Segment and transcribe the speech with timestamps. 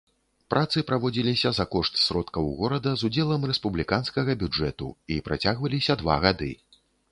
[0.51, 6.53] Працы праводзіліся за кошт сродкаў горада з удзелам рэспубліканскага бюджэту і працягваліся два гады.